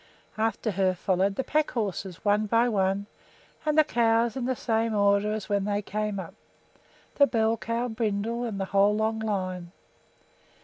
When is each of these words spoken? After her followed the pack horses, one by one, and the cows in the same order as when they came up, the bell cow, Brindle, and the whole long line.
After 0.39 0.71
her 0.71 0.95
followed 0.95 1.35
the 1.35 1.43
pack 1.43 1.69
horses, 1.69 2.25
one 2.25 2.47
by 2.47 2.67
one, 2.67 3.05
and 3.67 3.77
the 3.77 3.83
cows 3.83 4.35
in 4.35 4.45
the 4.45 4.55
same 4.55 4.95
order 4.95 5.31
as 5.31 5.47
when 5.47 5.65
they 5.65 5.83
came 5.83 6.19
up, 6.19 6.33
the 7.17 7.27
bell 7.27 7.55
cow, 7.55 7.87
Brindle, 7.87 8.43
and 8.43 8.59
the 8.59 8.65
whole 8.73 8.95
long 8.95 9.19
line. 9.19 9.71